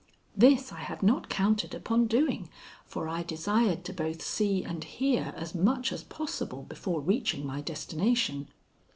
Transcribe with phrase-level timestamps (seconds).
[0.35, 2.49] This I had not counted upon doing,
[2.87, 7.61] for I desired to both see and hear as much as possible before reaching my
[7.61, 8.47] destination.